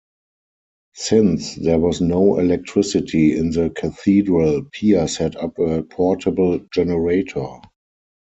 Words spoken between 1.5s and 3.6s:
there was no electricity in